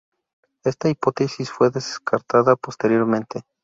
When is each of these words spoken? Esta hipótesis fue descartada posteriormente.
Esta 0.63 0.89
hipótesis 0.89 1.51
fue 1.51 1.69
descartada 1.69 2.55
posteriormente. 2.55 3.43